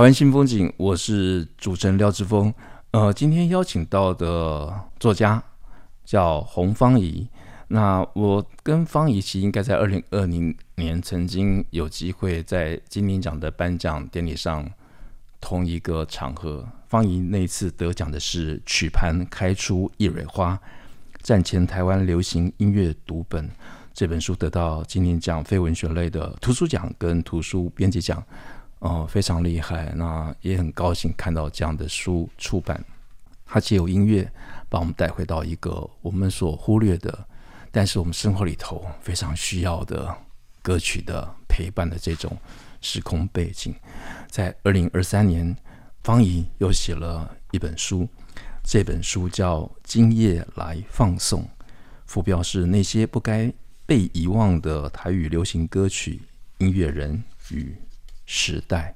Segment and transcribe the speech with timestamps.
[0.00, 2.54] 台湾新风景，我是主持人廖志峰。
[2.92, 5.42] 呃，今天邀请到的作家
[6.06, 7.28] 叫洪芳怡。
[7.68, 14.66] 那我跟芳怡其实应该在二零二零年曾经有机会在金鼎奖的颁奖典礼上
[15.38, 16.66] 同一个场合。
[16.88, 20.54] 芳怡那一次得奖的是《曲盘开出一蕊花》，
[21.20, 23.50] 战前台湾流行音乐读本
[23.92, 28.24] 这本书得到金鼎奖非文学类的图书奖跟图书编辑奖。
[28.80, 32.82] 哦，非常厉害，那也很高兴看到这样的书出版。
[33.46, 34.30] 它借由音乐
[34.68, 37.26] 把我们带回到一个我们所忽略的，
[37.70, 40.14] 但是我们生活里头非常需要的
[40.62, 42.36] 歌曲的陪伴的这种
[42.80, 43.74] 时空背景。
[44.28, 45.54] 在二零二三年，
[46.02, 48.08] 方怡又写了一本书，
[48.64, 51.42] 这本书叫《今夜来放送》，
[52.06, 53.52] 副标是那些不该
[53.84, 56.22] 被遗忘的台语流行歌曲、
[56.58, 57.74] 音乐人与
[58.32, 58.94] 时代，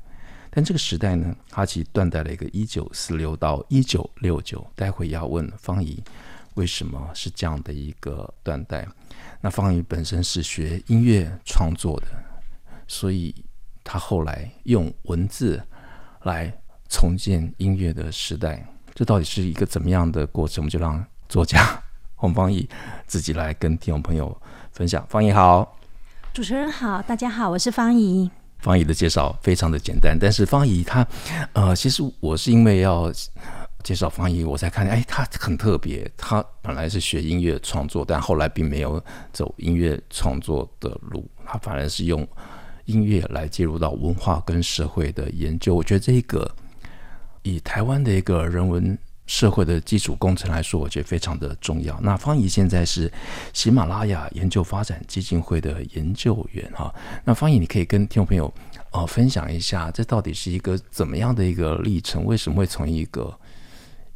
[0.48, 4.64] 但这个时代呢，它其实断代了一个一九四六到一九六九。
[4.76, 6.00] 待会要问方怡，
[6.54, 8.86] 为什么是这样的一个断代？
[9.40, 12.06] 那方怡本身是学音乐创作的，
[12.86, 13.34] 所以
[13.82, 15.60] 他后来用文字
[16.22, 16.56] 来
[16.88, 18.64] 重建音乐的时代。
[18.94, 20.62] 这到底是一个怎么样的过程？
[20.62, 21.82] 我们就让作家
[22.14, 22.68] 洪方怡
[23.08, 25.04] 自己来跟听众朋友分享。
[25.08, 25.76] 方怡好，
[26.32, 28.30] 主持人好，大家好，我是方怡。
[28.64, 31.06] 方怡的介绍非常的简单，但是方怡她，
[31.52, 33.12] 呃，其实我是因为要
[33.82, 36.10] 介绍方怡，我才看见，哎，她很特别。
[36.16, 38.98] 她本来是学音乐创作，但后来并没有
[39.34, 42.26] 走音乐创作的路，她反而是用
[42.86, 45.74] 音乐来介入到文化跟社会的研究。
[45.74, 46.50] 我觉得这一个
[47.42, 48.98] 以台湾的一个人文。
[49.26, 51.98] 社会的基础工程来说，我觉得非常的重要。
[52.02, 53.10] 那方怡现在是
[53.54, 56.94] 喜马拉雅研究发展基金会的研究员哈。
[57.24, 58.52] 那方怡，你可以跟听众朋友
[58.90, 62.26] 呃分享一下，这到底是一个怎么样的一个历程？
[62.26, 63.34] 为什么会从一个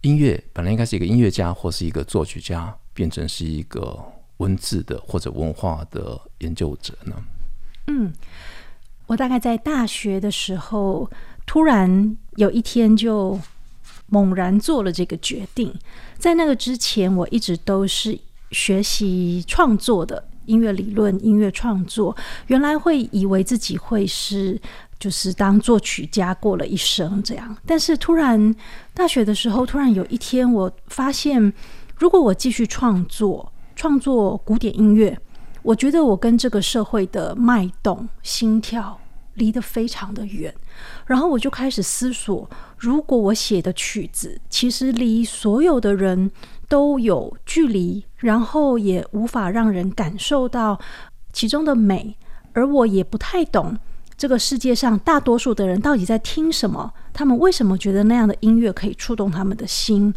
[0.03, 3.99] 音乐本来应该是一个音乐家或是一个作曲家，变成是一个
[4.37, 7.15] 文字的或者文化的研究者呢？
[7.87, 8.13] 嗯，
[9.07, 11.11] 我大概在大学的时候，
[11.47, 13.41] 突然有一天就。
[14.09, 15.73] 猛然做了这个决定，
[16.19, 18.19] 在那个之前，我一直都是
[18.51, 22.17] 学习创作的音乐理论、音乐创作。
[22.47, 24.61] 原来会以为自己会是
[24.99, 28.55] 就是当作曲家过了一生这样，但是突然
[28.95, 31.53] 大学的时候，突然有一天，我发现，
[31.97, 35.19] 如果我继续创作，创作古典音乐，
[35.63, 38.99] 我觉得我跟这个社会的脉动、心跳。
[39.35, 40.53] 离得非常的远，
[41.07, 46.31] 然后我就开始思索：如果我写的曲子其实离所有的人
[46.69, 50.79] 都有距离，然后也无法让人感受到
[51.33, 52.17] 其中的美，
[52.53, 53.79] 而我也不太懂
[54.17, 60.13] 这个世界上大多数的人到底在听什么，他们为什么觉得那样的音乐可以触动他们的心？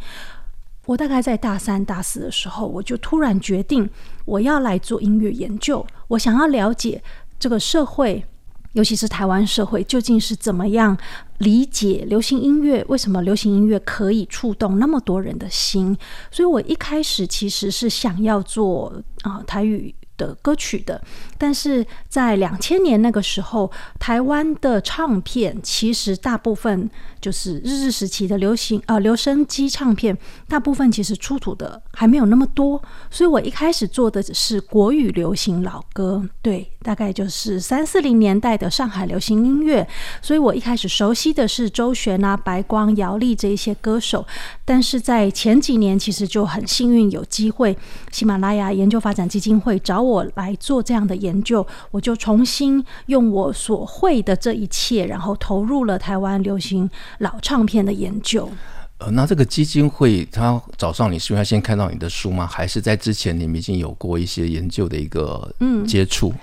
[0.88, 3.88] 我大概在大三、大四的时候，我就突然决定
[4.26, 7.02] 我要来做音乐研究，我想要了解
[7.40, 8.26] 这个社会。
[8.74, 10.98] 尤其是台湾社会究竟是怎么样
[11.40, 12.84] 理解流行音乐？
[12.88, 15.98] 为什么流行音乐可以触动那么多人的心？
[16.32, 18.94] 所以我一开始其实是想要做
[19.24, 19.94] 啊、台语。
[20.22, 21.02] 的歌曲的，
[21.40, 26.88] 但是在两千年那个时候，台湾的唱片其实大部分
[27.20, 30.16] 就是日治时期的流行呃留声机唱片，
[30.48, 32.80] 大部分其实出土的还没有那么多，
[33.10, 39.88] 所以我一开始做的只是国语流行老歌，对，大概就是三四零年代的上海流行音乐，
[40.22, 44.24] 所以我一开始熟悉的是周璇啊、白光、姚丽这一些歌手，
[44.64, 47.76] 但是在前几年其实就很幸运有机会，
[48.12, 50.11] 喜马拉雅研究发展基金会找我。
[50.12, 58.50] 我来做这样的研究，我就重新用我所会的这一切，然后投入了台湾流行老唱片的研究。
[58.98, 62.46] 呃，那这个基金会他找上你，是因为他先看到你的书吗？
[62.46, 66.30] 还是在之前你们已经有过一些研究的一个嗯接触？
[66.30, 66.40] 嗯，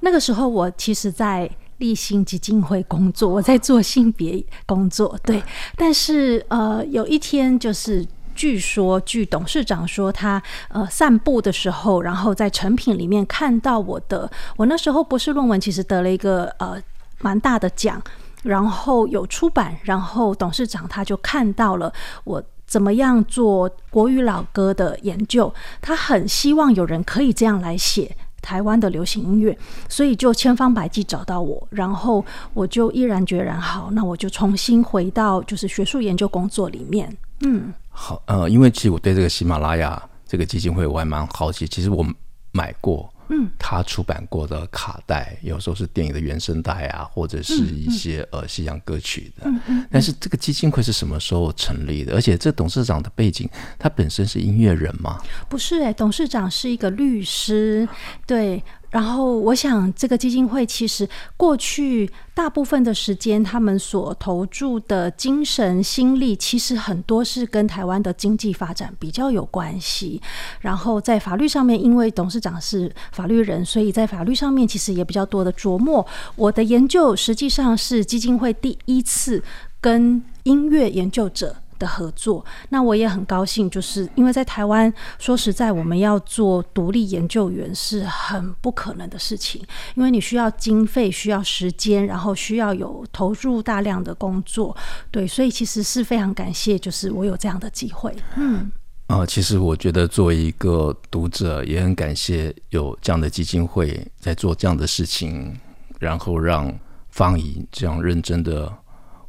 [0.00, 1.48] 那个时候我其实，在
[1.78, 5.42] 立新基金会工作，我在做性别工作，对。
[5.76, 8.04] 但是呃，有一天就是。
[8.34, 16.80] 据说，据董事长说，他呃散步的时候，然后在成品里面看到我的，我那时候博士论文其实得了一个呃
[17.20, 18.02] 蛮大的奖，
[18.42, 21.92] 然后有出版，然后董事长他就看到了
[22.24, 29.56] 我怎么样做国语老歌的研究，他很希望有人可以这样来写台湾的流行音乐，
[29.88, 32.24] 所以就千方百计找到我，然后
[32.54, 37.72] 我就毅然决然，好，那我就重新回到就是学术研究工作里面，嗯。
[37.88, 41.68] 好，呃，因为其实我对这个喜马拉雅这个基金会我还蛮好奇。
[41.68, 42.04] 其实我
[42.50, 49.46] 买过，嗯，他出版过的卡带，有时候是电影的原声带啊，或者是一些、嗯、呃西洋歌曲的。
[49.90, 52.14] 但是这个基金会是什么时候成立的？
[52.14, 53.48] 而且这董事长的背景，
[53.78, 55.20] 他本身是音乐人吗？
[55.48, 57.86] 不是、欸，哎，董事长是一个律师，
[58.26, 58.62] 对。
[58.92, 70.20] 然后，我想这个基金会其实过去大部分的时间，他们所投注的精神心力，其实很多是跟台湾的经济发展比较有关系。
[70.60, 76.06] 然后在法律上面，因为董事长是法律人，所以在法律上面其实也比较多的琢磨。
[76.36, 79.42] 我的研究实际上是基金会第一次
[79.80, 89.60] 跟音乐研究者的合作，那我也很高兴，就是因为在台湾，说实在，我们要做独立研究员是很不可能的事情，
[89.96, 94.76] 因为你需要经费，需要时间，然后需要有投入大量的工作，
[95.10, 98.14] 对，所以其实是非常感谢，就是我有这样的机会。
[98.36, 98.70] 嗯，
[99.08, 105.58] 呃，其实我觉得作为一个读者，也很感谢有这样的基金会在做这样的事情，
[105.98, 106.72] 然后让
[107.10, 108.72] 方怡这样认真的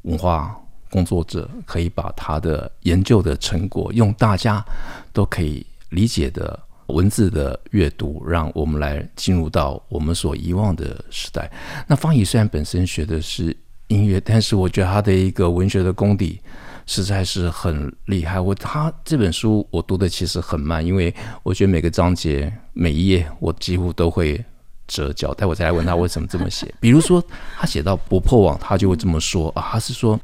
[0.04, 0.56] 文化。
[0.94, 4.64] 工作者可以把他的研究的成果用大家
[5.12, 11.52] 都可以理解的文字的阅读，让我们来进入到我们所遗忘的时代。
[11.88, 13.58] 那方怡虽然本身学的是
[13.88, 16.40] 音乐，但是我觉得他的一个文学的功底
[16.86, 18.40] 实在是很厉害。
[18.40, 21.12] 我他这本书我读的其实很慢，因为
[21.42, 24.40] 我觉得每个章节每一页我几乎都会
[24.88, 25.34] 折角。
[25.34, 26.72] 待会再来问他为什么这么写。
[26.80, 27.24] 比如说
[27.58, 30.20] 他写到不破网，他就会这么说啊，他是说。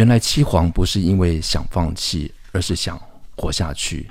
[0.00, 2.98] 原来七黄不是因为想放弃，而是想
[3.36, 4.10] 活下去。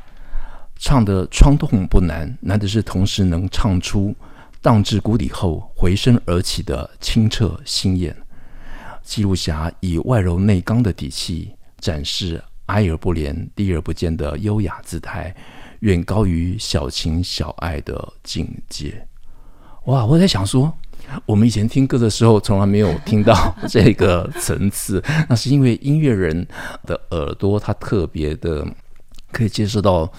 [0.76, 4.16] 唱的创痛不难，难的是同时能唱出
[4.62, 8.16] 荡至谷底后回声而起的清澈心艳。
[9.02, 15.36] 记录侠以外柔内刚的底气，展示哀而不怜、低而不见的优雅姿态，
[15.80, 19.08] 远高于小情小爱的境界。
[19.86, 20.06] 哇！
[20.06, 20.72] 我在想说。
[21.26, 25.04] 我们以前听歌的时候，从来没有听到 这个层次。
[25.28, 26.48] 那是因为音乐人
[26.86, 28.66] 的耳朵，他特别的
[29.32, 30.12] 可以接受到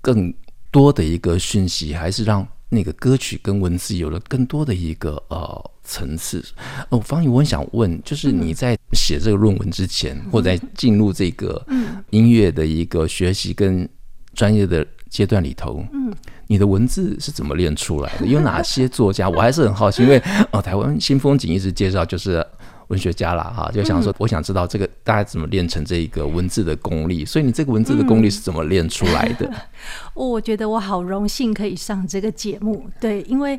[0.00, 0.32] 更
[0.70, 6.44] 多的一个讯息，还是让那个歌曲跟文字有了更多的一个呃层次。
[6.88, 11.64] 哦，方宇，我很想问，就是你在写这个论文之前，或在进入这个
[12.10, 13.88] 音乐的一个学习跟
[14.34, 16.12] 专业的阶段里头，嗯。
[16.48, 18.26] 你的文字是怎么练出来的？
[18.26, 19.30] 有哪些作家？
[19.30, 20.20] 我还是很好奇，因为
[20.50, 22.44] 哦，台湾新风景一直介绍就是
[22.88, 27.24] 文学家啦，哈，就想说，我想知道这个大家怎么练成这一个文字的功力。
[27.24, 29.46] 所以你这个文字的功力是怎么练出来的？
[29.46, 29.54] 嗯，
[30.14, 33.58] 我觉得我好荣幸可以上这个节目，对，因为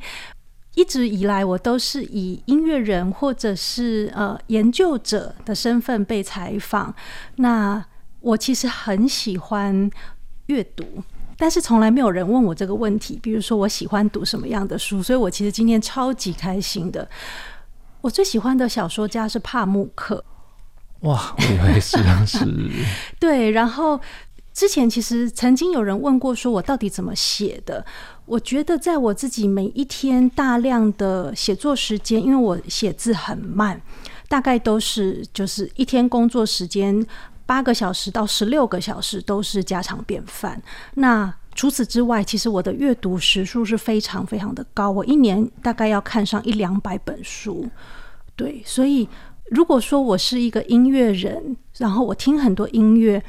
[0.76, 6.94] 一直以来我都是以音乐人或者是呃研究者的身份被采访。
[7.38, 7.84] 那
[8.20, 9.90] 我其实很喜欢
[10.48, 10.86] 阅读。
[11.38, 17.08] 但是从来没有人问我这个问题，比如说我喜欢读什么样的书，所以我其实今天超级开心的。
[18.02, 20.24] 我最喜欢的小说家是帕慕克。
[21.02, 22.46] 哇，我以为是是。
[23.20, 24.00] 对，然后
[24.54, 27.86] 之前其实曾经有人问过，说我到底怎么写的？
[28.26, 33.82] 我觉得在我自己每一天大量的写作时间，因为我写字很慢，
[34.28, 37.06] 大概都是就是一天工作时间。
[37.46, 40.62] 八个小时到十六个小时都是家常便饭。
[40.96, 44.92] 那除此之外，其实我的阅读时数是非常非常的高。
[44.92, 47.70] 我一年大概要看上一两百本书。
[48.36, 49.08] 对，所以
[49.52, 53.24] 如果说我是一个音乐人，然后我听很多音乐，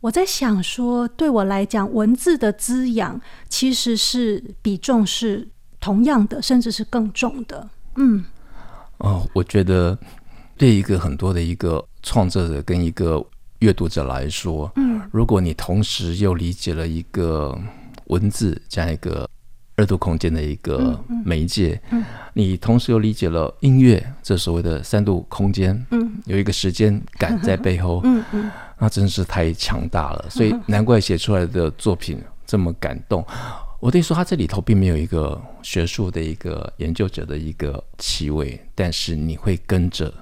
[0.00, 5.48] 我在想说，对我来讲，文字的滋养其实是比重是
[5.78, 7.68] 同样的，甚至是更重的。
[7.94, 8.24] 嗯，
[8.98, 9.96] 哦，我觉得
[10.56, 13.24] 对一个很多的一个创作者跟一个。
[13.60, 17.56] 阅读者来说，嗯，如果你同时又理解了一个
[18.06, 19.28] 文字这样一个
[19.76, 33.24] 二度空间的一个媒介，嗯，嗯，你同时又理解了音乐这所谓的三度空间，嗯，有一个时间感在背后，嗯嗯，那真是太强大了，所以难怪写出来的作品这么感动。
[33.78, 40.12] 我得说，他这里头并没有一个学术的一个研究者的一个气味，但是你会跟着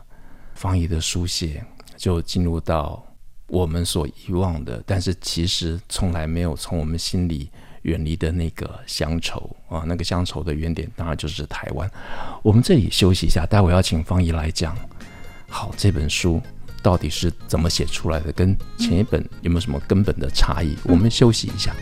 [0.55, 1.65] 方怡的书写，
[1.97, 3.05] 就进入到。
[3.49, 7.51] 我们所遗忘的，但是其实从来没有从我们心里
[7.83, 11.91] 远离的那个乡愁啊，那个乡愁的原点当然就是台湾。
[12.43, 14.77] 我们这里休息一下，待会要请方怡来讲。
[15.49, 16.41] 好，这本书
[16.83, 18.31] 到底是怎么写出来的？
[18.33, 20.77] 跟前一本有没有什么根本的差异？
[20.85, 21.75] 我们休息一下。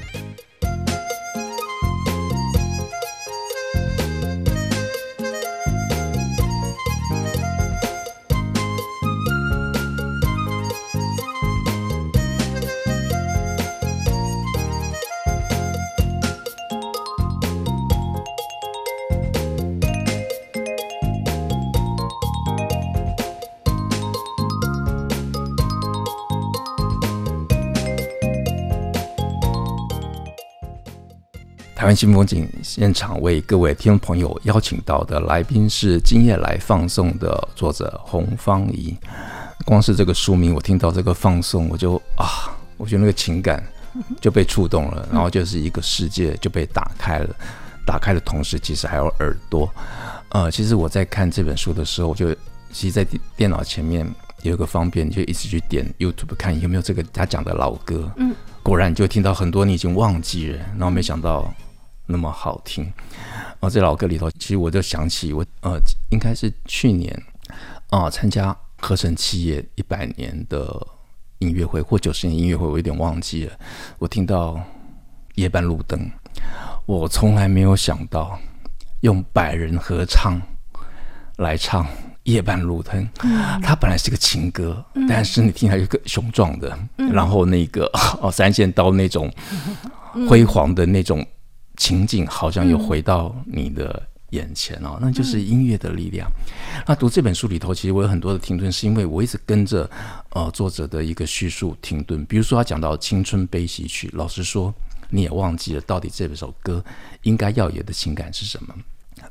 [31.87, 38.97] 台湾新风景现场为各位听众朋友邀请到的来宾是今夜来放送的作者洪芳怡。
[39.65, 43.65] 光是这个书名，我听到这个放送，我就啊，我觉得那个情感
[44.21, 47.33] 就被触动了，然后就是一个世界就被打开了。
[47.87, 49.73] 打开的同时，其实还有耳朵。
[50.31, 52.35] 呃，其实我在看这本书的时候，我就
[52.73, 54.05] 其实在电脑前面
[54.43, 58.11] 有一个方便，就一直去点 YouTube 看有没有这个他讲的老歌。
[58.17, 61.49] 嗯，果然你就听到很多你已经忘记了，然后没想到。
[62.09, 62.93] 那么好听，
[63.59, 65.77] 哦，这老歌里头，其实我就想起我呃，
[66.11, 67.13] 应该是去年
[67.91, 70.87] 啊、呃，参加合成企业一百年的
[71.41, 73.53] 音乐会或九十年音乐会，我有点忘记了。
[73.99, 74.61] 我听到
[75.35, 76.09] 夜半路灯，
[76.87, 78.39] 我从来没有想到
[79.01, 80.41] 用百人合唱
[81.39, 81.85] 来唱
[82.23, 83.09] 夜半路灯。
[83.25, 87.91] 嗯、它本来是个情歌，嗯、但是你听起来有个雄壮的，嗯、然后那个
[88.23, 89.29] 哦三线刀那种
[90.29, 91.27] 辉煌的那种。
[91.77, 96.29] 情景好像又回到你的眼前哦，嗯、那就是音乐的力量。
[96.29, 99.89] 嗯、那读这本书里头，其实我有很多的停顿，是因为我一直跟着
[100.31, 102.25] 呃作者的一个叙述停顿。
[102.27, 104.75] 比如说他讲到《青春悲喜曲》，老实说
[105.11, 106.85] 你也忘记了到底这首歌
[107.23, 108.75] 应该要有的情感是什么，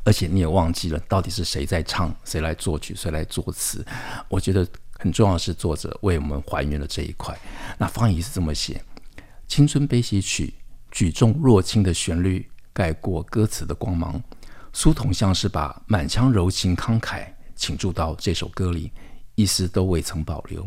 [0.03, 3.85] 而且你也忘记了到底是谁在唱，谁来作曲，谁来作词。
[4.29, 4.65] 我觉得
[4.97, 7.37] 很重要的是作者为我们还原了这一块。
[7.77, 8.81] 那方怡是这么写，
[9.47, 10.53] 《青春悲喜曲》。
[10.95, 14.23] 举重若轻的旋律盖过歌词的光芒，
[14.71, 18.89] 苏童像是把满腔柔情慷慨倾注到这首歌里，
[19.35, 20.65] 一丝都未曾保留。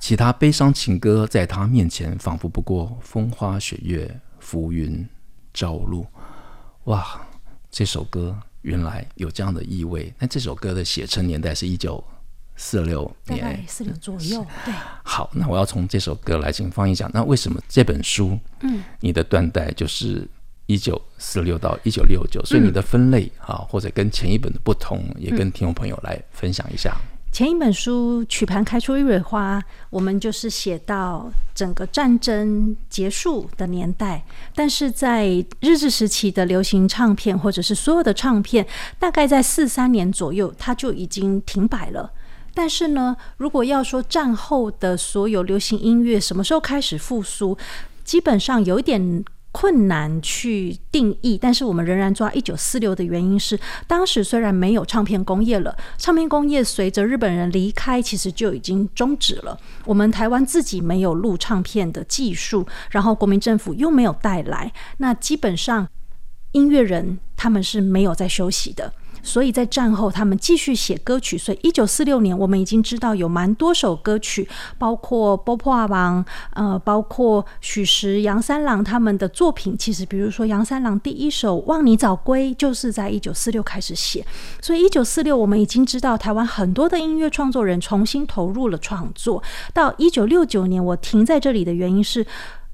[0.00, 5.08] 其他悲伤情歌在他面前仿佛不过风花雪月、浮云
[5.54, 6.04] 朝露。
[6.86, 7.24] 哇，
[7.70, 10.12] 这首歌原来有这样的意味。
[10.18, 12.02] 那这首歌的写成年代是一九
[12.62, 14.46] 四六年，四六左右。
[14.66, 17.10] 对，好，那我要从这首歌来请方一讲。
[17.14, 20.28] 那为什么这本书，嗯，你的断代就是
[20.66, 26.94] 一九四六到一九六九，所以你的分类啊，或者跟前一本的不同，也跟听众朋友来分享一下。
[27.32, 34.22] 前一本书《曲盘开出一蕊花》，我们就是写到整个战争结束的年代，
[34.54, 35.26] 但是在
[35.60, 38.66] 日治时期的流行唱片或者是所有的唱片，
[38.98, 42.12] 大概在四三年左右，它就已经停摆了。
[42.54, 47.56] 但是呢，如果要说战后的所有流行音乐什么时候开始复苏，
[48.04, 51.36] 基本上有一点困难去定义。
[51.36, 59.58] 但是我们仍然抓一九四六的原因是，当时虽然没有唱片工业了，唱片工业随着日本人离开，其实就已经终止了。
[59.84, 65.88] 我们台湾自己没有录唱片的技术，然后国民政府又没有带来，那基本上
[66.52, 68.92] 音乐人他们是没有在休息的。
[69.22, 71.36] 所以在战后，他们继续写歌曲。
[71.36, 74.48] 所以一九四六年，我们已经知道有蛮多首歌曲，
[74.78, 76.24] 包括波破王，
[76.54, 79.76] 呃，包括许石、杨三郎他们的作品。
[79.78, 84.24] 其实，比如说杨三郎第一首《望你早归》，就是在一九四六开始写。
[84.60, 89.42] 所以一九四六，我们已经知道台湾很多的音乐创作人重新投入了创作。
[89.72, 92.26] 到一九六九年，我停在这里的原因是，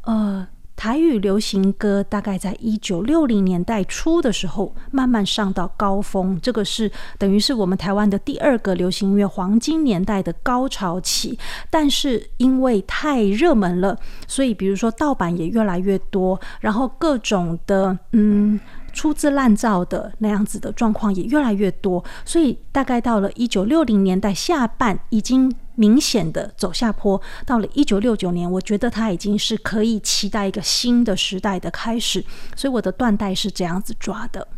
[0.02, 0.46] 呃。
[0.76, 11.38] 台语流行歌大概在一九六零年代初的时候慢慢上到高峰，这个是等于是我们台湾的第二个流行音乐黄金年代的高潮期。
[11.70, 18.60] 但是因为太热门了，所以比如说盗版也越来越多，然后各种的嗯。
[18.96, 27.20] 粗制滥造的那样子的状况也越来越多，所以大概到了一九六零年代下半，已经明显的走下坡。
[27.46, 32.24] 到了一九六九年，我觉得它已经是可以期待一个新的时代的开始。
[32.56, 34.48] 所以我的断代是这样子抓的。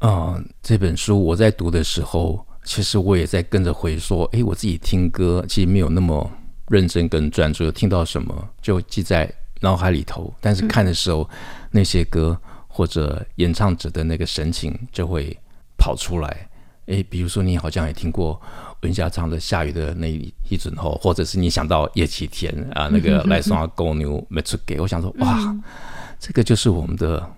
[0.00, 6.28] 嗯、呃，这本书我在读的时候，其实我也在跟着回说，诶，我自己听歌其实没有那么
[6.68, 11.38] 认真跟专注，听到什么就记在脑海里头，但是看的时候、嗯、
[11.70, 12.36] 那些歌。
[12.70, 15.36] 或者演唱者的那个神情就会
[15.76, 16.48] 跑出来，
[16.86, 18.40] 诶，比如说你好像也听过
[18.82, 20.06] 文霞唱的《下雨的那
[20.48, 25.62] 一阵后》，或者是你想到叶启田啊那个来双公牛没出给，我想说哇，嗯、
[26.20, 27.28] 这个就是我们的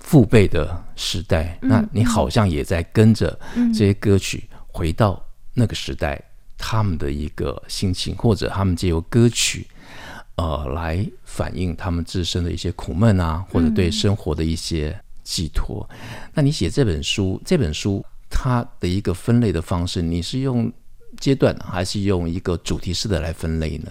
[0.00, 3.38] 父辈的时代，嗯、那你好像也在跟着
[3.72, 5.24] 这些歌曲回到
[5.54, 6.20] 那个时代，
[6.56, 9.66] 他们的一个心情，或者他们借由歌曲
[10.34, 15.88] 呃来反映他们自身的一些苦闷啊，或者对生活的一些寄托。
[15.92, 15.96] 嗯、
[16.34, 18.04] 那你写这本书，这本书。
[18.30, 20.70] 它的一个分类的方式，你是用
[21.18, 23.90] 阶段还是用一个主题式的来分类呢？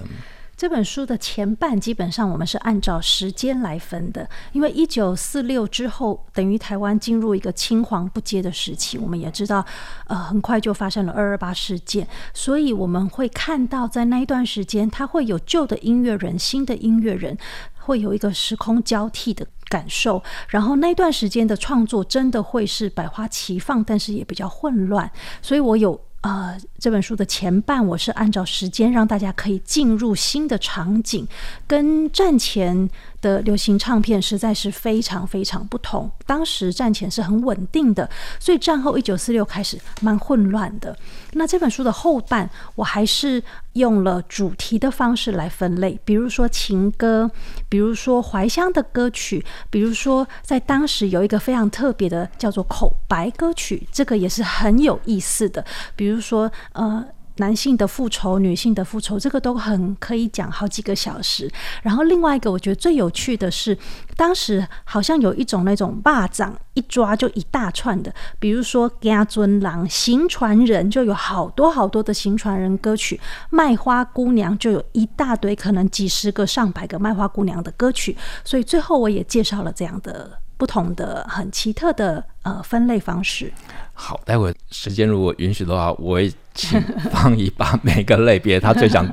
[0.55, 8.98] 这本书的前半基本上我们是按照时间来分的，因为一九四六之后等于台湾进入一个青黄不接的时期。
[8.98, 9.63] 我们也知道，
[10.07, 17.38] 呃，很快就发生了二二八事件，所以我们会看到在那一段时间，它会有旧的音乐人、新的音乐人，
[17.81, 20.24] 会有一个时空交替的感受。
[20.50, 25.12] 然后那段时间的创作真的会是百花齐放，但是也比较混乱。
[25.43, 26.07] 所以我有。
[26.27, 31.25] 呃，这本书的前半我是按照时间让大家可以进入新的场景，
[31.65, 32.89] 跟战前
[33.22, 36.12] 的流行唱片实在是非常非常不同。
[36.25, 38.10] 当时战前是很稳定的，
[38.41, 40.93] 所以战后一九四六开始蛮混乱的。
[41.31, 43.41] 那这本书的后半，我还是
[43.77, 47.31] 用了主题的方式来分类，比如说情歌，
[47.69, 55.63] 比如说怀乡的歌曲，比如说在当时有一个非常特别的叫做口白歌曲，这个也是很有意思的。
[55.96, 57.05] 比如说，呃。
[57.38, 61.50] 男性的复仇，女性的复仇，这个都很可以讲好几个小时。
[61.82, 63.77] 然后另外一个，我觉得最有趣的是，
[64.15, 73.15] 当时好像有一种那种蚂蚱一抓就一大串的，比如说《家尊郎》《行船人》，就有好多好多的行船人歌曲，
[73.50, 78.15] 《卖花姑娘》就有一大堆，可能几十个、上百个卖花姑娘的歌曲。
[78.44, 83.51] 所以最后我也介绍了这样的不同的、很奇特的呃分类方式。
[84.00, 86.80] 好，待会时间如果允许的话，我会请
[87.12, 89.04] 芳宜把每个类别他最想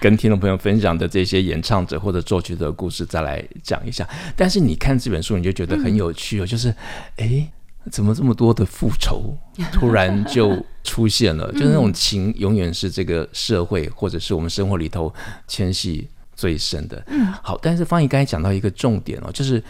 [0.00, 4.06] 跟听众朋友分享的这些演唱者或者作曲的故事再来讲一下。
[4.36, 6.74] 但是你看这本书，你就觉得很有趣哦，嗯、就是
[7.18, 7.48] 哎，
[7.88, 9.32] 怎么这么多的复仇
[9.72, 11.50] 突然就出现了？
[11.52, 15.14] 就是那种情，永远是这个社会或者是我们生活里头
[15.46, 17.00] 牵系最深的。
[17.06, 19.62] 嗯，好，但是方怡刚才讲到一个重点哦，就是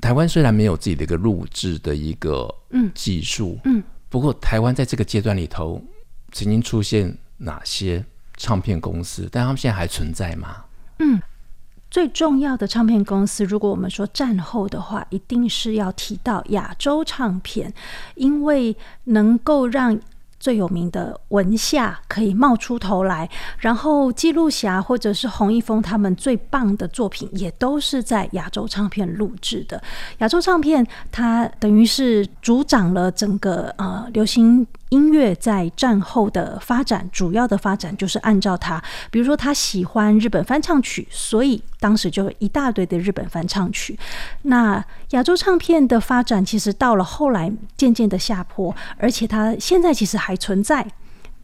[0.00, 2.48] 台湾虽然没有自己的一个录制的一个
[2.94, 3.78] 技术，嗯。
[3.78, 3.82] 嗯
[4.14, 5.82] 不过，台湾在这个阶段里头，
[6.30, 8.04] 曾经出现哪些
[8.36, 9.28] 唱片公司？
[9.32, 10.66] 但他们现在还存在吗？
[11.00, 11.20] 嗯，
[11.90, 17.74] 最重要的唱片公司，如果我们说战后的话，一定是要提到亚洲唱片，
[18.14, 19.98] 因为能够让。
[20.44, 23.26] 最有名的文夏可以冒出头来，
[23.56, 29.82] 然后记录侠或者是洪一峰他们最棒的作品也都是在亚洲唱片录制的。
[30.18, 34.66] 亚洲唱片它等于是主掌了整个呃流行。
[34.94, 38.80] 音乐在战后的发展，主要的发展就是按照他，
[39.10, 43.98] 比如说他喜欢日本翻唱曲，所以当时就一大堆的日本翻唱曲。
[44.42, 50.86] 那亚洲唱片的发展，其实到了后来渐渐的下坡，而且它现在其实还存在。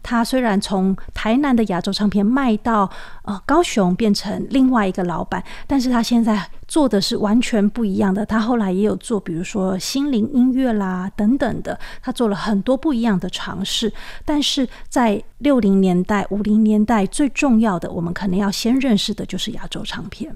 [0.03, 2.91] 他虽然从台南的亚洲唱片卖到
[3.23, 8.25] 呃高雄，变成另外一个老板，但是他现在做的是完全不一样的。
[8.25, 13.93] 他后来也有做，比如说心灵音乐啦等等的，他做了很多不一样的尝试。
[14.25, 20.35] 但是在六零年代、五零年代，最重要的，我们可能要先认识的就是亚洲唱片。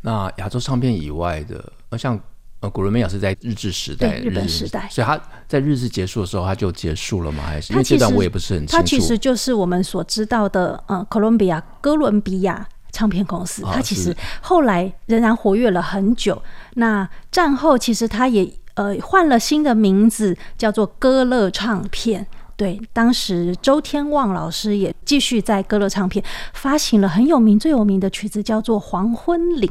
[0.00, 2.20] 那亚洲唱片以外的，像。
[2.70, 7.42] 古伦美亚是在日治时代，日本时代，所以他在日治结束的时候他就结束了吗？
[7.44, 8.76] 还是因为这段我也不是很清楚。
[8.76, 13.62] 他其实就是我们所知道的，呃，哥伦比亚哥伦比亚唱片公司。
[13.62, 16.40] 他其实后来仍然活跃了很久。
[16.74, 22.26] 那战后其实他也呃换了新的名字，叫做歌乐唱片。
[22.56, 29.68] 对，当时周天旺老师也继续在歌乐唱片发行了很有名、最有名的曲子，叫做《黄昏岭》。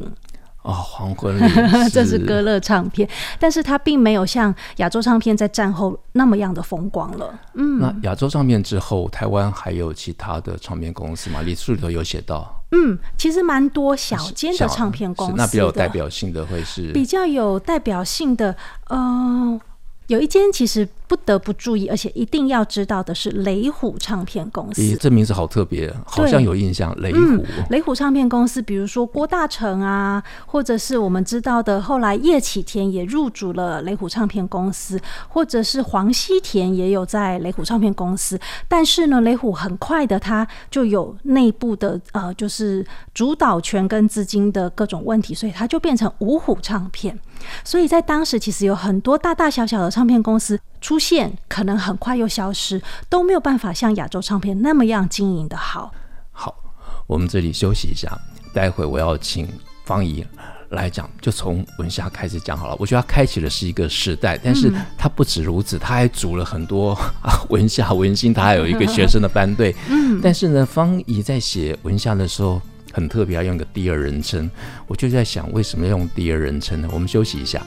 [0.64, 7.38] 哦，黄昏 岭，这是歌乐唱片，但是它并没有像亚洲唱片在战后那么样的风光了。
[7.52, 11.42] 嗯，那亚洲唱片之后，台湾还有其他的唱片公司吗？
[11.42, 12.62] 李书里头有写到。
[12.72, 18.56] 嗯，其实蛮多小间的唱片公司，那比较有代表性的会是比较有代表性的，
[18.88, 19.60] 呃。
[20.08, 24.80] 有一间其实不得不注意，而且一定要知道的是雷虎唱片公司。
[24.80, 26.94] 咦，这名字好特别，好像有印象。
[27.00, 38.38] 雷虎、嗯，雷虎唱片公司，比如说郭大成啊，或者是我们知道的，后来叶启田也入主了雷虎唱片公司，或者是黄西田也有在雷虎唱片公司。
[38.66, 47.18] 但是呢，雷虎很快的，它就有内部的呃，就是主导权跟资金的各种问题，所以它就变成五虎唱片。
[47.62, 55.90] 所以在当时，其实有很多大大小小的唱片公司出现，可能很快又消失，都没有办法像亚洲唱片那么样经营的好。
[56.30, 56.54] 好，
[57.06, 58.20] 我们这里休息一下，
[58.52, 59.48] 待会我要请
[59.86, 60.22] 方怡
[60.68, 62.76] 来讲，就从文夏开始讲好了。
[62.78, 66.92] 我觉得他开启的是一个时代，但是他不止如此，他还组了很多
[67.22, 69.74] 啊 文夏文心，他还有一个学生的 班队。
[69.88, 72.60] 嗯，但是呢，方怡在写文夏的时候
[72.92, 74.50] 很特别，要用个第二人称。
[74.86, 76.90] 我就在想，为什么要用第二人称呢？
[76.92, 77.62] 我们休息一下。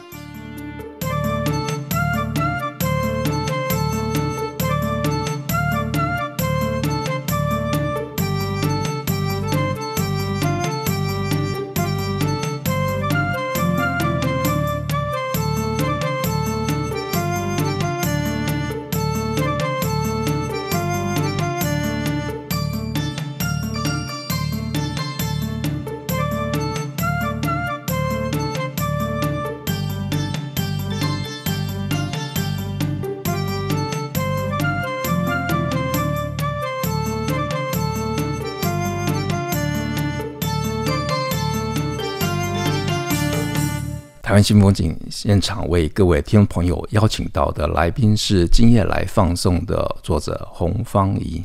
[44.37, 51.43] 湾新风景现场为各位听众朋友邀请到的来宾是今夜来放送的作者洪芳怡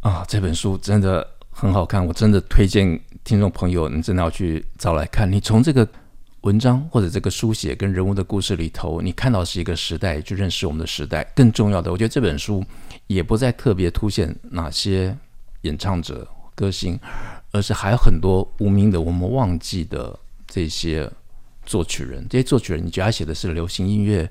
[0.00, 5.30] 啊，这本书真的很好看，我真的推荐听众朋友，你真的要去找来看。
[5.30, 5.86] 你从这个
[6.40, 11.22] 文章或者这个书写跟人物的故事里头，你看到是一个时代，去认识我们的时代。
[11.36, 12.64] 更重要的，我觉得这本书
[13.06, 15.16] 也不再特别凸显哪些
[15.60, 16.26] 演唱者、
[16.56, 16.98] 歌星，
[17.52, 21.08] 而是还有很多无名的、我们忘记的这些。
[21.68, 24.28] 作曲人，这些作曲人，你觉得他写的是流行音乐，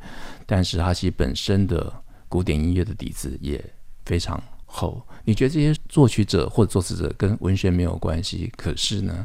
[0.48, 1.94] 但是他其实本身的
[2.28, 3.64] 古典音乐的底子也
[4.06, 5.06] 非常厚。
[5.24, 9.24] 你觉得这些作曲者或者作词者跟文学没有关系，可是呢，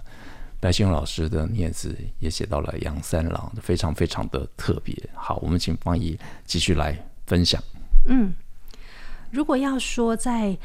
[0.61, 4.95] 白先勇老师的《孽子》也写到了杨三郎，非常非常的特别。
[5.15, 7.63] 好，我们请方怡继续来分享。
[8.07, 8.35] 嗯，
[9.31, 10.59] 如果要说在。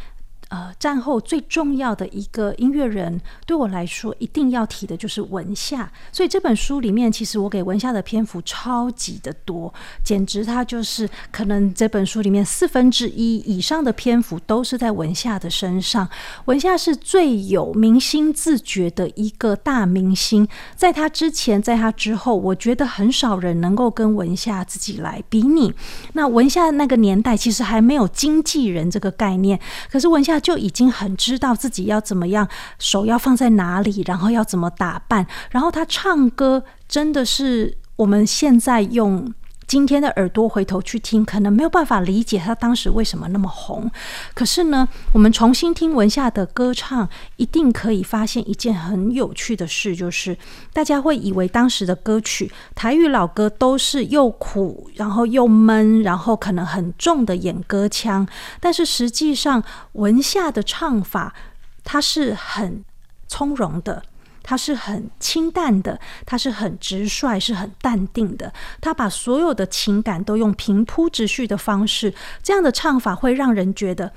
[0.50, 5.92] 呃，战后最重要的一个音乐人，对我来说一定要提的就是文夏。
[6.10, 9.74] 所以这本书里面，其实我给文夏的篇幅超级的多，
[10.06, 16.08] 简直他就是可能这本书里面四分之一以上的篇幅都是在文夏的身上。
[16.46, 25.74] 文夏是最有明星自觉的一个大明星，在他之前，在他之后，我觉得很少人能够跟文夏自己来比拟。
[26.14, 29.60] 那文夏那个年代其实还没有经纪人这个概念，
[29.92, 30.37] 可是文夏。
[30.40, 32.48] 就已经很知道自己要怎么样，
[32.80, 35.26] 手要放在哪里，然后要怎么打扮。
[35.52, 39.34] 然后他唱歌真的是我们现在用
[39.68, 43.92] 今天的耳朵回头去听，可能没有办法理解他当时为什么那么红。
[44.34, 50.38] 可是呢，我们重新听文夏的歌唱，一定可以发现一件很有趣的事，就是
[50.72, 58.26] 大家会以为当时的歌曲台语老歌都是又苦，然后又闷，然后可能很重的演歌腔。
[58.62, 59.62] 但是实际上，
[59.94, 61.36] 文夏的唱法，
[61.84, 62.86] 它是很
[63.28, 64.02] 从容的。
[64.50, 68.54] 他是很清淡的，他是很直率，是很淡定的。
[68.80, 74.14] 他把所有的情感都用平铺直叙的方式，这样的唱法会让人觉得，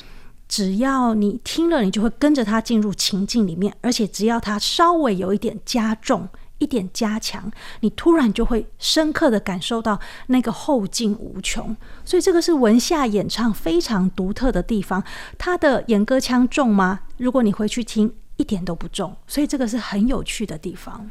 [0.46, 3.76] 只要你听了，你就会跟着他进入情境里面。
[3.80, 11.76] 而且只要他稍微有一点加重、一点加强，你突然就会深刻的感受到那个后劲无穷。
[12.04, 15.02] 所以这个是文夏演唱非常独特的地方。
[15.36, 17.00] 他的演歌腔重吗？
[17.16, 18.14] 如果你回去听。
[18.40, 21.10] 一点都不重，所以这个是很有趣的地方。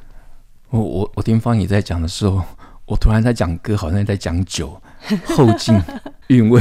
[0.71, 2.43] 我我我听方也在讲的时候，
[2.87, 4.81] 我突然在讲歌，好像在讲酒，
[5.27, 5.79] 后劲、
[6.29, 6.59] 韵味、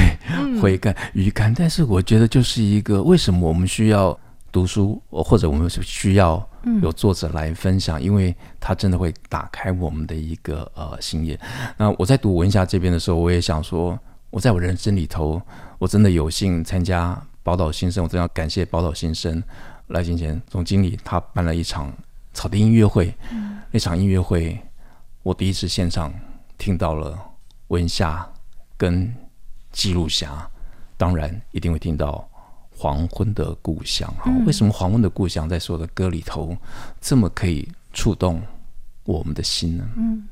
[0.60, 1.54] 回甘、余甘。
[1.54, 4.18] 但是我觉得，就是一个为什么我们需要
[4.52, 6.46] 读书，或者我们需要
[6.82, 11.40] 有作者来分享，因为他真的会打开我们的一个呃心眼。
[11.78, 15.40] 那我在读文夏这边的时候，我也想说，我在我人生里头，
[15.78, 19.42] 我真的有幸参加宝岛新生，我真的要感谢宝岛新生。
[19.88, 21.92] 赖金钱总经理他办了一场
[22.34, 24.58] 草地音乐会，嗯、那场音乐会
[25.22, 26.12] 我第一次现场
[26.56, 27.18] 听到了
[27.68, 28.26] 文夏
[28.76, 29.12] 跟
[29.72, 30.48] 记录侠，
[30.96, 32.28] 当然一定会听到
[32.70, 34.12] 黄昏的故乡。
[34.46, 36.56] 为什么黄昏的故乡在所有的歌里头
[37.00, 38.42] 这么可以触动
[39.04, 39.88] 我们的心呢？
[39.96, 40.28] 嗯，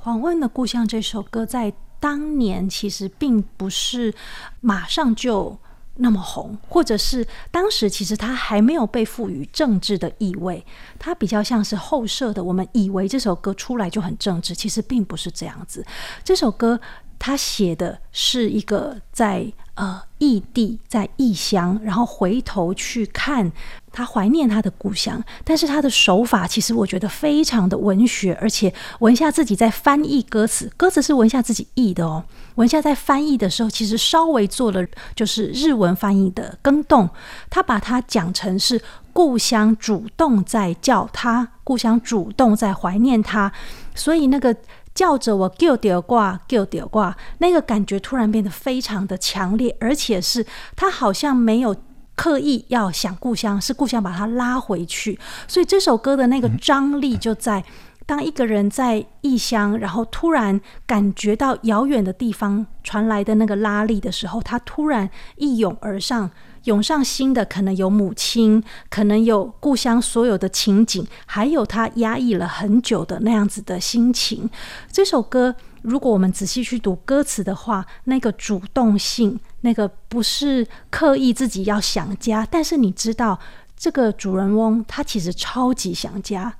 [0.00, 4.14] 黄昏的故乡这首歌在当年其实并不是
[4.60, 5.58] 马上就。
[5.96, 10.64] 那么红，或者是当时其实它还没有被赋予政治的意味，
[10.98, 12.42] 它比较像是后设的。
[12.42, 15.84] 我们以为这首歌出来就很政治，其实并不是这样子。
[16.22, 16.78] 这首歌
[17.18, 23.50] 它写的是一个在呃异地，在异乡，然后回头去看
[23.90, 32.24] 他怀念他的故乡，但是他的手法其实我觉得非常的文学，而且文夏自己在翻译歌词，歌词是文夏自己译的哦。
[32.56, 37.08] 文夏在翻译的时候，其实稍微做了就是日文翻译的更动，
[37.48, 38.82] 他把它讲成是
[39.14, 43.50] 故乡主动在叫他，故乡主动在怀念他，
[43.94, 44.54] 所以那个。
[44.96, 51.76] 叫着我丢丢挂丢丢挂，那个感觉突然变得非常的强烈，而且是他好像没有
[52.14, 55.20] 刻意要想故乡，是故乡把他拉回去。
[55.46, 57.62] 所以这首歌的那个张力就在，
[58.06, 66.30] 当一个人在异乡，然后突然感觉到遥远的地方传来的那个拉力的时候，他突然一涌而上。
[66.64, 74.50] 涌上心的可能有母亲，可能有故乡所有的情景，还有他压抑了很久的那样子的心情。
[74.90, 83.38] 这首歌，如果我们仔细去读歌词的话，那个主动性，那个不是刻意自己要想家，但是你知道，
[83.76, 86.52] 这个主人翁他其实超级想家，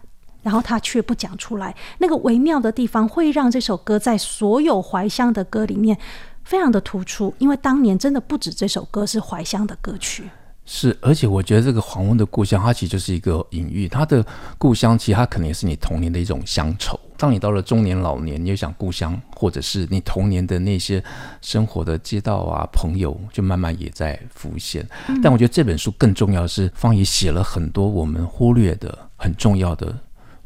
[0.46, 1.74] 然后他却不讲出来。
[1.98, 5.98] 那个微妙的地方，会让这首歌在所有怀乡的歌里面。
[6.44, 10.22] 非常的突出，因为当年真的不止这首歌是怀乡的歌曲。
[10.64, 13.88] 是，而且我觉得这个黄昏的故乡，它其实就是一个隐喻。
[13.88, 14.24] 他的
[14.56, 16.96] 故乡，其实它可能也是你童年的一种乡愁。
[17.16, 21.02] 当你到了中年老年，你又想故乡，或者是你童年的那些
[21.42, 24.88] 生活的街道啊、朋友，就慢慢也在浮现。
[25.08, 29.92] 嗯、但我觉得这本书更重要的是，方怡写了很多我们忽略的很重要的。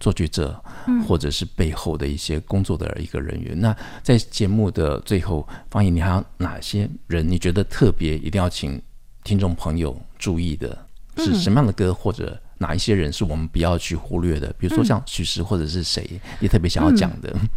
[0.01, 0.61] 作曲者，
[1.07, 3.55] 或者是背后的一些工作的一个人员。
[3.55, 8.81] 嗯、那在节目的最后，方怡，你还有哪些人你觉得特别一定要请
[9.23, 10.77] 听众朋友注意的？
[11.17, 14.51] 是什么样的歌，或者哪一些人是我们不要去忽略的？
[14.59, 16.09] 比如说像许石，或者是谁，
[16.39, 17.31] 你特别想要讲的？
[17.35, 17.49] 嗯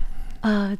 [0.41, 0.77] 呃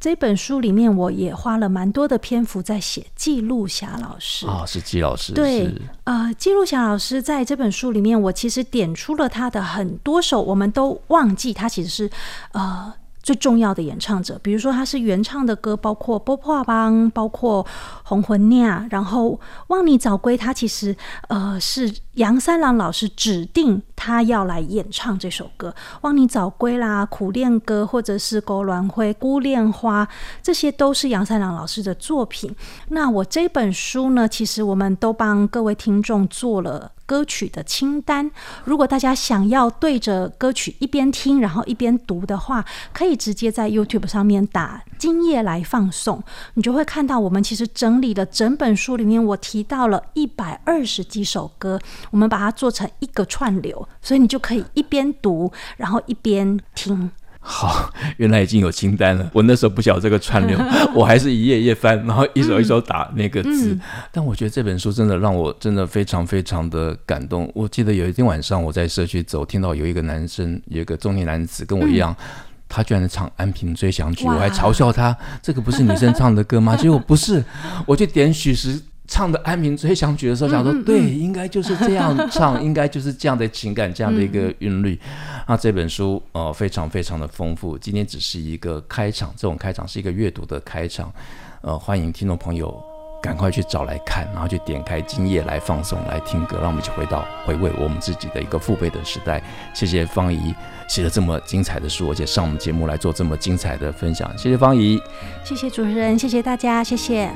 [0.00, 5.34] 这本书里面，我也花了蛮多的篇幅在写记录霞老师啊、哦，是纪老师。
[5.34, 5.70] 对，
[6.04, 12.10] 呃，记录霞老师在这本书里面，我其实点出了他的很多首，我们都忘记他其实是
[12.52, 12.92] 呃。
[13.22, 17.62] 最重要的演唱者，比如说他是原唱的歌，包括《波破邦》，包括
[18.04, 19.32] 《红魂酿》，然后
[19.68, 20.96] 《望你早归》，他其实
[21.28, 30.04] 呃是杨三郎老师指定他要来演唱这首歌，《望你早归》啦，《苦恋歌》或者是《勾鸾灰》《孤恋花》，
[30.42, 32.54] 这些都是杨三郎老师的作品。
[32.88, 36.90] 那我这本书呢，其实我们都帮各位听众做了。
[37.10, 38.30] 歌曲的清单，
[38.62, 46.22] 如果大家想要对着歌曲一边听，然后一边读的话，可以直接在 YouTube 上面打“今夜来放送”，
[46.54, 51.80] 你就会看到我们其实整理了整本书里面，我提到了一百二十几首歌，
[52.12, 57.10] 我们把它做成一个串流，所以你就可以一边读，然后一边听。
[57.42, 59.30] 好，原来已经有清单了。
[59.32, 60.58] 我那时候不晓得这个串流，
[60.94, 63.72] 我还是一页一页翻，然后一首一首打那个字。
[63.72, 63.80] 嗯、
[64.12, 67.50] 但我觉得这本书真的让我真的非常非常的感动。
[67.54, 72.26] 我记得有一天晚上我在社区走，听到有一个男生，有一个中年男子跟我一样，嗯、
[72.68, 76.76] 他居然唱《安平追想曲》，我还嘲笑他，这个不是女生唱的歌吗？
[76.80, 77.42] 结果不是，
[77.86, 78.80] 我就点许石。
[79.10, 84.98] 唱的《安平追想曲》的时候，想说对，应该就是这样唱， 应该就是这样的情感，这样的一个韵律。
[85.48, 87.76] 那这本书呃非常非常的丰富。
[87.76, 91.12] 今天只是一个开场，这种开场是一个阅读的开场。
[91.62, 92.80] 呃，欢迎听众朋友
[93.20, 99.42] 赶快去找来看，然后去点开今夜来放松来听歌，让我们一起回到回味我们自己的一个父辈的时代。
[99.74, 100.54] 谢谢方怡
[100.88, 104.32] 写了这么精彩的书，而且上我们节目来做这么精彩的分享。
[104.38, 105.00] 谢谢方怡，
[105.44, 107.28] 谢谢主持人，谢谢大家，谢谢。